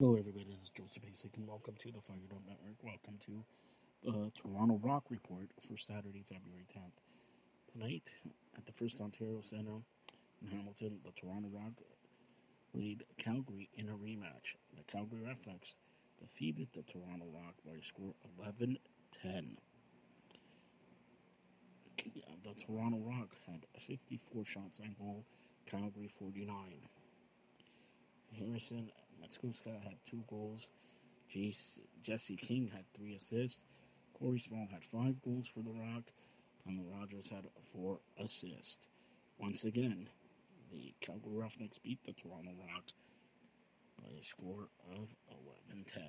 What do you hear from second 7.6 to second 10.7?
Tonight, at the First Ontario Centre in